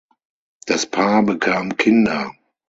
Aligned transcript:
Das 0.65 0.87
Paar 0.87 1.21
bekam 1.21 1.77
Kinder. 1.77 2.31